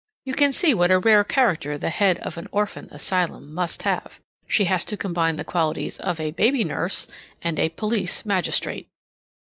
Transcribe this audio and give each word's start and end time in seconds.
You 0.25 0.33
can 0.33 0.51
see 0.51 0.73
what 0.73 0.89
a 0.89 0.97
rare 0.97 1.23
character 1.23 1.77
the 1.77 1.91
head 1.91 2.17
of 2.21 2.35
an 2.35 2.47
orphan 2.51 2.87
asylum 2.89 3.53
must 3.53 3.83
have. 3.83 4.19
She 4.47 4.63
has 4.63 4.83
to 4.85 4.97
combine 4.97 5.35
the 5.35 5.43
qualities 5.43 5.99
of 5.99 6.19
a 6.19 6.31
baby 6.31 6.63
nurse 6.63 7.07
and 7.43 7.59
a 7.59 7.69
police 7.69 8.25
magistrate. 8.25 8.87